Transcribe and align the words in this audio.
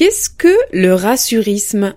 Qu'est-ce 0.00 0.30
que 0.30 0.56
le 0.72 0.94
rassurisme? 0.94 1.94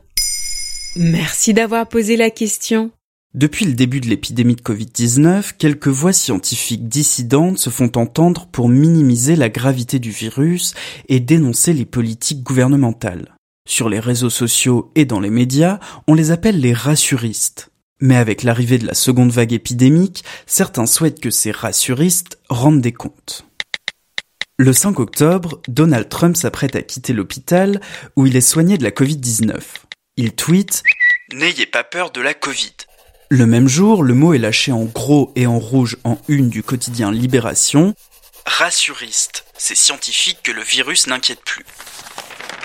Merci 0.97 1.53
d'avoir 1.53 1.87
posé 1.87 2.17
la 2.17 2.31
question. 2.31 2.91
Depuis 3.33 3.63
le 3.63 3.75
début 3.75 4.01
de 4.01 4.09
l'épidémie 4.09 4.57
de 4.57 4.61
Covid-19, 4.61 5.53
quelques 5.57 5.87
voix 5.87 6.11
scientifiques 6.11 6.89
dissidentes 6.89 7.59
se 7.59 7.69
font 7.69 7.89
entendre 7.95 8.47
pour 8.51 8.67
minimiser 8.67 9.37
la 9.37 9.47
gravité 9.47 9.99
du 9.99 10.11
virus 10.11 10.73
et 11.07 11.21
dénoncer 11.21 11.71
les 11.71 11.85
politiques 11.85 12.43
gouvernementales. 12.43 13.37
Sur 13.69 13.87
les 13.87 14.01
réseaux 14.01 14.29
sociaux 14.29 14.91
et 14.95 15.05
dans 15.05 15.21
les 15.21 15.29
médias, 15.29 15.79
on 16.05 16.13
les 16.13 16.31
appelle 16.31 16.59
les 16.59 16.73
rassuristes. 16.73 17.71
Mais 18.01 18.17
avec 18.17 18.43
l'arrivée 18.43 18.79
de 18.79 18.85
la 18.85 18.95
seconde 18.95 19.31
vague 19.31 19.53
épidémique, 19.53 20.25
certains 20.45 20.87
souhaitent 20.87 21.21
que 21.21 21.31
ces 21.31 21.51
rassuristes 21.51 22.37
rendent 22.49 22.81
des 22.81 22.91
comptes. 22.91 23.45
Le 24.59 24.71
5 24.71 24.99
octobre, 24.99 25.63
Donald 25.67 26.09
Trump 26.09 26.37
s'apprête 26.37 26.75
à 26.75 26.83
quitter 26.83 27.11
l'hôpital 27.11 27.81
où 28.15 28.27
il 28.27 28.35
est 28.35 28.41
soigné 28.41 28.77
de 28.77 28.83
la 28.83 28.91
Covid-19. 28.91 29.59
Il 30.15 30.33
tweet 30.33 30.83
N'ayez 31.33 31.65
pas 31.65 31.83
peur 31.83 32.11
de 32.11 32.21
la 32.21 32.35
Covid. 32.35 32.73
Le 33.29 33.47
même 33.47 33.67
jour, 33.67 34.03
le 34.03 34.13
mot 34.13 34.35
est 34.35 34.37
lâché 34.37 34.71
en 34.71 34.83
gros 34.83 35.31
et 35.35 35.47
en 35.47 35.57
rouge 35.57 35.97
en 36.03 36.19
une 36.27 36.49
du 36.49 36.61
quotidien 36.61 37.11
Libération. 37.11 37.95
Rassuriste, 38.45 39.43
c'est 39.57 39.75
scientifique 39.75 40.37
que 40.43 40.51
le 40.51 40.61
virus 40.61 41.07
n'inquiète 41.07 41.41
plus. 41.43 41.65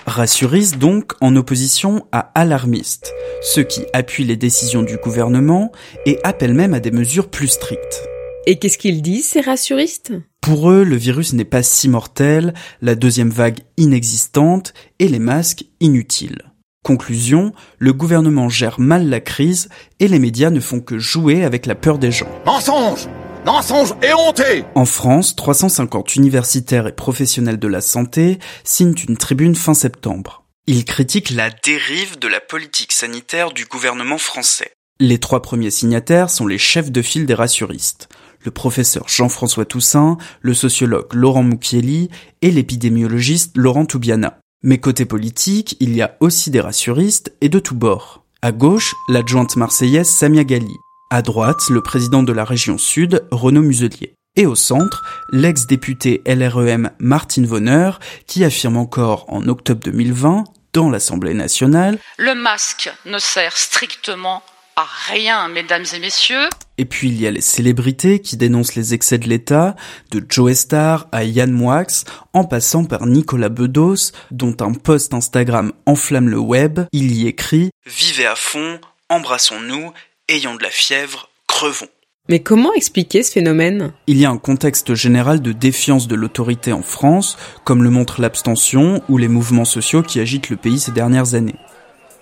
Rassuriste 0.07 0.77
donc 0.77 1.13
en 1.23 1.35
opposition 1.37 2.07
à 2.13 2.33
alarmiste, 2.35 3.15
ceux 3.41 3.63
qui 3.63 3.87
appuient 3.95 4.25
les 4.25 4.37
décisions 4.37 4.83
du 4.83 4.99
gouvernement 4.99 5.73
et 6.05 6.19
appellent 6.23 6.53
même 6.53 6.75
à 6.75 6.81
des 6.81 6.91
mesures 6.91 7.31
plus 7.31 7.49
strictes. 7.49 8.03
Et 8.45 8.59
qu'est-ce 8.59 8.77
qu'ils 8.77 9.01
disent, 9.01 9.31
ces 9.31 9.41
rassuristes 9.41 10.13
Pour 10.49 10.71
eux, 10.71 10.83
le 10.83 10.97
virus 10.97 11.35
n'est 11.35 11.45
pas 11.45 11.63
si 11.63 11.91
mortel, 11.91 12.55
la 12.81 12.95
deuxième 12.95 13.29
vague 13.29 13.59
inexistante 13.77 14.73
et 14.99 15.07
les 15.07 15.19
masques 15.19 15.67
inutiles. 15.81 16.41
Conclusion, 16.83 17.53
le 17.79 17.93
gouvernement 17.93 18.49
gère 18.49 18.81
mal 18.81 19.11
la 19.11 19.21
crise 19.21 19.69
et 20.01 20.09
les 20.09 20.19
médias 20.19 20.49
ne 20.49 20.61
font 20.61 20.81
que 20.81 20.99
jouer 20.99 21.45
avec 21.45 21.67
la 21.67 21.75
peur 21.75 21.99
des 21.99 22.11
gens. 22.11 22.31
Mensonge 22.47 23.09
Mensonge 23.45 23.93
et 24.01 24.15
honté 24.15 24.65
En 24.75 24.87
France, 24.87 25.37
350 25.37 26.17
universitaires 26.17 26.87
et 26.87 26.95
professionnels 26.95 27.59
de 27.59 27.69
la 27.69 27.83
santé 27.83 28.39
signent 28.65 28.97
une 29.07 29.19
tribune 29.19 29.55
fin 29.55 29.75
septembre. 29.75 30.45
Ils 30.67 30.87
critiquent 30.87 31.33
la 31.33 31.51
dérive 31.51 32.19
de 32.19 32.29
la 32.29 32.41
politique 32.41 32.93
sanitaire 32.93 33.53
du 33.53 33.67
gouvernement 33.67 34.17
français. 34.17 34.73
Les 35.01 35.19
trois 35.19 35.43
premiers 35.43 35.71
signataires 35.71 36.29
sont 36.29 36.49
les 36.49 36.59
chefs 36.59 36.91
de 36.91 37.03
file 37.03 37.25
des 37.25 37.35
rassuristes. 37.35 38.09
Le 38.45 38.51
professeur 38.51 39.09
Jean-François 39.09 39.65
Toussaint, 39.65 40.19
le 40.41 40.55
sociologue 40.55 41.15
Laurent 41.15 41.45
Moukieli 41.45 42.11
et 42.43 42.51
l'épidémiologiste 42.51 43.57
Laurent 43.57 43.87
Toubiana. 43.87 44.41
Mais 44.65 44.79
côté 44.79 45.05
politique, 45.05 45.77
il 45.79 45.95
y 45.95 46.03
a 46.03 46.17
aussi 46.19 46.51
des 46.51 46.61
rassuristes 46.61 47.33
et 47.41 47.49
de 47.49 47.61
tous 47.61 47.77
bords. 47.77 48.25
À 48.43 48.51
gauche, 48.51 48.93
l'adjointe 49.09 49.55
marseillaise 49.55 50.09
Samia 50.09 50.43
Gali. 50.43 50.75
À 51.11 51.23
droite, 51.23 51.69
le 51.71 51.81
président 51.81 52.25
de 52.25 52.33
la 52.33 52.45
région 52.45 52.77
sud, 52.77 53.25
Renaud 53.31 53.63
Muselier. 53.63 54.15
Et 54.35 54.47
au 54.47 54.57
centre, 54.57 55.05
l'ex-député 55.31 56.23
LREM 56.27 56.91
Martine 56.99 57.47
Vonner, 57.47 57.93
qui 58.27 58.43
affirme 58.43 58.77
encore 58.77 59.27
en 59.29 59.47
octobre 59.47 59.81
2020, 59.85 60.43
dans 60.73 60.91
l'Assemblée 60.91 61.35
nationale, 61.35 61.99
Le 62.19 62.35
masque 62.35 62.93
ne 63.07 63.19
sert 63.19 63.57
strictement 63.57 64.43
à 64.79 64.87
rien, 65.09 65.49
mesdames 65.49 65.85
et 65.93 65.99
messieurs. 65.99 66.49
Et 66.79 66.85
puis 66.85 67.09
il 67.09 67.21
y 67.21 67.27
a 67.27 67.33
les 67.33 67.41
célébrités 67.41 68.21
qui 68.21 68.37
dénoncent 68.37 68.77
les 68.77 68.95
excès 68.95 69.19
de 69.19 69.29
l'État, 69.29 69.75
de 70.13 70.25
Joe 70.29 70.55
Star 70.55 71.09
à 71.11 71.25
Yann 71.25 71.51
Moix, 71.51 72.05
en 72.33 72.45
passant 72.45 72.85
par 72.85 73.07
Nicolas 73.07 73.49
Bedos, 73.49 74.13
dont 74.31 74.57
un 74.61 74.73
post 74.75 75.15
Instagram 75.15 75.73
enflamme 75.87 76.29
le 76.29 76.39
web. 76.39 76.79
Il 76.93 77.13
y 77.13 77.27
écrit 77.27 77.71
Vivez 77.87 78.27
à 78.27 78.37
fond, 78.37 78.81
embrassons-nous, 79.09 79.93
ayons 80.29 80.55
de 80.55 80.63
la 80.63 80.71
fièvre, 80.71 81.29
crevons. 81.49 81.89
Mais 82.29 82.41
comment 82.41 82.73
expliquer 82.75 83.25
ce 83.25 83.33
phénomène? 83.33 83.93
Il 84.07 84.19
y 84.19 84.27
a 84.27 84.31
un 84.31 84.39
contexte 84.39 84.95
général 84.95 85.41
de 85.41 85.51
défiance 85.51 86.07
de 86.07 86.15
l'autorité 86.15 86.73
en 86.73 86.83
France, 86.83 87.37
comme 87.65 87.83
le 87.83 87.91
montre 87.91 88.21
l'abstention 88.21 89.03
ou 89.09 89.19
les 89.19 89.29
mouvements 89.29 89.65
sociaux 89.65 90.05
qui 90.05 90.21
agitent 90.21 90.51
le 90.51 90.57
pays 90.57 90.79
ces 90.79 90.93
dernières 90.93 91.35
années. 91.35 91.57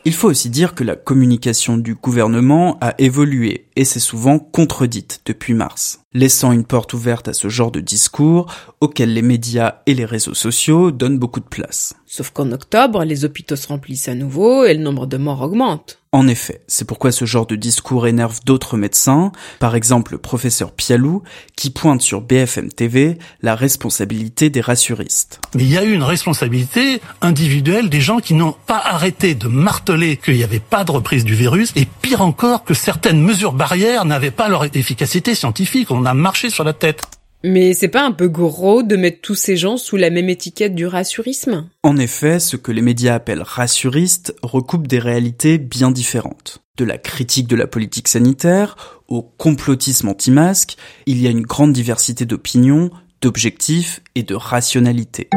Il 0.06 0.14
faut 0.14 0.28
aussi 0.28 0.50
dire 0.50 0.76
que 0.76 0.84
la 0.84 0.94
communication 0.94 1.78
du 1.78 1.96
gouvernement 1.96 2.78
a 2.80 2.94
évolué 2.98 3.65
et 3.76 3.84
s'est 3.84 4.00
souvent 4.00 4.38
contredite 4.38 5.20
depuis 5.26 5.54
mars, 5.54 6.00
laissant 6.14 6.50
une 6.52 6.64
porte 6.64 6.94
ouverte 6.94 7.28
à 7.28 7.34
ce 7.34 7.48
genre 7.48 7.70
de 7.70 7.80
discours 7.80 8.52
auquel 8.80 9.12
les 9.12 9.22
médias 9.22 9.76
et 9.86 9.94
les 9.94 10.06
réseaux 10.06 10.34
sociaux 10.34 10.90
donnent 10.90 11.18
beaucoup 11.18 11.40
de 11.40 11.44
place. 11.44 11.94
Sauf 12.06 12.30
qu'en 12.30 12.50
octobre, 12.52 13.04
les 13.04 13.24
hôpitaux 13.24 13.56
se 13.56 13.68
remplissent 13.68 14.08
à 14.08 14.14
nouveau 14.14 14.64
et 14.64 14.74
le 14.74 14.82
nombre 14.82 15.06
de 15.06 15.18
morts 15.18 15.42
augmente. 15.42 15.98
En 16.12 16.28
effet, 16.28 16.62
c'est 16.66 16.86
pourquoi 16.86 17.12
ce 17.12 17.26
genre 17.26 17.46
de 17.46 17.56
discours 17.56 18.06
énerve 18.06 18.40
d'autres 18.46 18.78
médecins, 18.78 19.32
par 19.58 19.74
exemple 19.74 20.12
le 20.12 20.18
professeur 20.18 20.72
Pialou, 20.72 21.22
qui 21.56 21.68
pointe 21.68 22.00
sur 22.00 22.22
BFM 22.22 22.70
TV 22.70 23.18
la 23.42 23.54
responsabilité 23.54 24.48
des 24.48 24.62
rassuristes. 24.62 25.40
Mais 25.54 25.64
il 25.64 25.72
y 25.72 25.76
a 25.76 25.84
eu 25.84 25.92
une 25.92 26.04
responsabilité 26.04 27.02
individuelle 27.20 27.90
des 27.90 28.00
gens 28.00 28.20
qui 28.20 28.32
n'ont 28.32 28.54
pas 28.66 28.80
arrêté 28.82 29.34
de 29.34 29.48
marteler 29.48 30.16
qu'il 30.16 30.36
n'y 30.36 30.44
avait 30.44 30.60
pas 30.60 30.84
de 30.84 30.92
reprise 30.92 31.24
du 31.24 31.34
virus, 31.34 31.72
et 31.76 31.86
pire 32.00 32.22
encore 32.22 32.64
que 32.64 32.72
certaines 32.72 33.20
mesures 33.20 33.52
barrières 33.52 33.65
n'avaient 34.04 34.30
pas 34.30 34.48
leur 34.48 34.64
efficacité 34.76 35.34
scientifique, 35.34 35.90
on 35.90 36.04
a 36.04 36.14
marché 36.14 36.50
sur 36.50 36.64
la 36.64 36.72
tête. 36.72 37.02
Mais 37.44 37.74
c'est 37.74 37.88
pas 37.88 38.04
un 38.04 38.12
peu 38.12 38.28
gros 38.28 38.82
de 38.82 38.96
mettre 38.96 39.20
tous 39.20 39.34
ces 39.34 39.56
gens 39.56 39.76
sous 39.76 39.96
la 39.96 40.10
même 40.10 40.28
étiquette 40.28 40.74
du 40.74 40.86
rassurisme? 40.86 41.68
En 41.82 41.96
effet, 41.96 42.40
ce 42.40 42.56
que 42.56 42.72
les 42.72 42.82
médias 42.82 43.14
appellent 43.14 43.42
rassuristes 43.42 44.34
recoupe 44.42 44.86
des 44.86 44.98
réalités 44.98 45.58
bien 45.58 45.90
différentes. 45.90 46.62
De 46.76 46.84
la 46.84 46.98
critique 46.98 47.46
de 47.46 47.56
la 47.56 47.66
politique 47.66 48.08
sanitaire 48.08 49.00
au 49.08 49.22
complotisme 49.22 50.08
anti-masque, 50.08 50.76
il 51.06 51.20
y 51.22 51.26
a 51.26 51.30
une 51.30 51.42
grande 51.42 51.72
diversité 51.72 52.24
d'opinions, 52.24 52.90
d'objectifs 53.20 54.02
et 54.14 54.22
de 54.22 54.34
rationalité. 54.34 55.28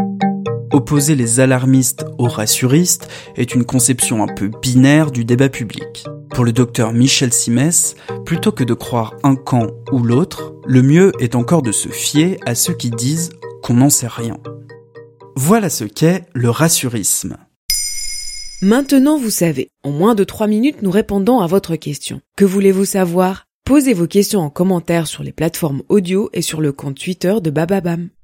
Opposer 0.72 1.16
les 1.16 1.40
alarmistes 1.40 2.06
aux 2.18 2.28
rassuristes 2.28 3.08
est 3.36 3.54
une 3.54 3.66
conception 3.66 4.24
un 4.24 4.34
peu 4.34 4.50
binaire 4.62 5.12
du 5.12 5.26
débat 5.26 5.50
public. 5.50 6.06
Pour 6.34 6.46
le 6.46 6.52
docteur 6.52 6.94
Michel 6.94 7.34
Simès, 7.34 7.96
plutôt 8.26 8.52
que 8.52 8.64
de 8.64 8.74
croire 8.74 9.16
un 9.24 9.36
camp 9.36 9.68
ou 9.92 10.04
l'autre, 10.04 10.54
le 10.66 10.82
mieux 10.82 11.12
est 11.20 11.36
encore 11.36 11.62
de 11.62 11.72
se 11.72 11.90
fier 11.90 12.38
à 12.46 12.56
ceux 12.56 12.74
qui 12.74 12.92
disent 12.92 13.32
qu'on 13.64 13.76
n'en 13.76 13.90
sait 13.90 14.08
rien. 14.08 14.38
Voilà 15.36 15.70
ce 15.70 15.84
qu'est 15.84 16.26
le 16.34 16.50
rassurisme. 16.50 17.38
Maintenant 18.62 19.18
vous 19.18 19.30
savez, 19.30 19.70
en 19.84 19.92
moins 19.92 20.16
de 20.16 20.24
3 20.24 20.48
minutes 20.48 20.82
nous 20.82 20.92
répondons 20.92 21.40
à 21.40 21.48
votre 21.48 21.76
question. 21.76 22.22
Que 22.36 22.46
voulez-vous 22.46 22.86
savoir? 22.86 23.46
Posez 23.66 23.94
vos 23.94 24.08
questions 24.08 24.42
en 24.42 24.50
commentaire 24.50 25.08
sur 25.08 25.24
les 25.24 25.32
plateformes 25.32 25.84
audio 25.90 26.30
et 26.34 26.42
sur 26.42 26.60
le 26.60 26.72
compte 26.72 26.98
Twitter 26.98 27.36
de 27.42 27.50
Bababam. 27.50 27.98
Bab. 27.98 28.19